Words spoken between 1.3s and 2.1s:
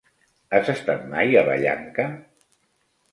a Vallanca?